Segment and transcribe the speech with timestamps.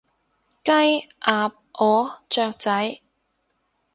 [0.63, 0.71] 雞，
[1.19, 3.01] 鴨，鵝，雀仔